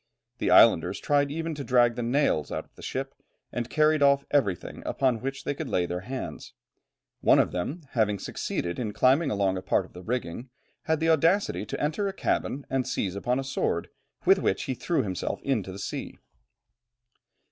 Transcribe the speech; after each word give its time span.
The 0.39 0.49
islanders 0.49 0.99
tried 0.99 1.29
even 1.29 1.53
to 1.53 1.63
drag 1.63 1.93
the 1.93 2.01
nails 2.01 2.51
out 2.51 2.65
of 2.65 2.73
the 2.73 2.81
ship, 2.81 3.13
and 3.51 3.69
carried 3.69 4.01
off 4.01 4.25
everything 4.31 4.81
upon 4.83 5.21
which 5.21 5.43
they 5.43 5.53
could 5.53 5.69
lay 5.69 5.85
their 5.85 5.99
hands. 5.99 6.55
One 7.19 7.37
of 7.37 7.51
them, 7.51 7.83
having 7.91 8.17
succeeded 8.17 8.79
in 8.79 8.93
climbing 8.93 9.29
along 9.29 9.57
a 9.57 9.61
part 9.61 9.85
of 9.85 9.93
the 9.93 10.01
rigging, 10.01 10.49
had 10.85 11.01
the 11.01 11.09
audacity 11.09 11.67
to 11.67 11.79
enter 11.79 12.07
a 12.07 12.13
cabin 12.13 12.65
and 12.67 12.87
seize 12.87 13.15
upon 13.15 13.37
a 13.37 13.43
sword, 13.43 13.89
with 14.25 14.39
which 14.39 14.63
he 14.63 14.73
threw 14.73 15.03
himself 15.03 15.39
into 15.43 15.71
the 15.71 15.77
sea. 15.77 16.17